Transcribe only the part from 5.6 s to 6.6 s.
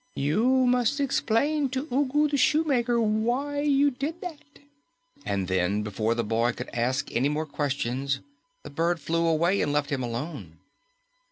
before the boy